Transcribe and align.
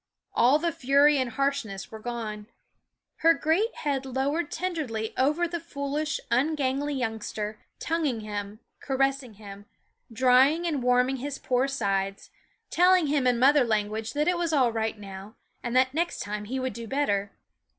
All 0.33 0.57
the 0.57 0.71
fury 0.71 1.19
and 1.19 1.29
harshness 1.29 1.91
were 1.91 1.99
gone. 1.99 2.47
Her 3.17 3.35
great 3.35 3.75
head 3.75 4.03
lowered 4.03 4.49
tenderly 4.49 5.13
over 5.15 5.47
the 5.47 5.59
foolish, 5.59 6.19
ungainly 6.31 6.95
youngster, 6.95 7.59
tonguing 7.77 8.21
him, 8.21 8.61
caressing 8.79 9.35
him, 9.35 9.67
drying 10.11 10.65
and 10.65 10.81
warming 10.81 11.17
his 11.17 11.37
poor 11.37 11.67
sides, 11.67 12.31
telling 12.71 13.05
him 13.05 13.27
in 13.27 13.37
mother 13.37 13.63
language 13.63 14.13
that 14.13 14.27
it 14.27 14.39
was 14.39 14.51
all 14.51 14.71
right 14.71 14.97
now, 14.97 15.35
and 15.61 15.75
that 15.75 15.93
next 15.93 16.19
time 16.21 16.45
he 16.45 16.59
would 16.59 16.73
do 16.73 16.87
better. 16.87 17.33